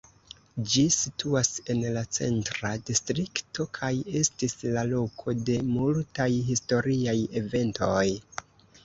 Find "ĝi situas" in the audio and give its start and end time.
0.73-1.49